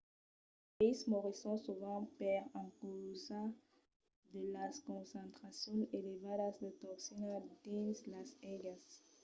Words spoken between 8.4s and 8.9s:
aigas